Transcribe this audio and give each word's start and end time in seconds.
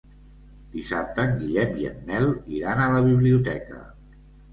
Dissabte 0.75 1.25
en 1.29 1.35
Guillem 1.41 1.75
i 1.81 1.85
en 1.89 1.99
Nel 2.07 2.25
iran 2.61 2.81
a 2.87 2.87
la 2.95 3.03
biblioteca. 3.09 3.83